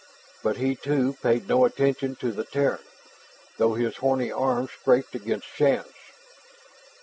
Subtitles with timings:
[0.41, 2.79] But he, too, paid no attention to the Terran,
[3.57, 5.93] though his horny arms scraped across Shann's.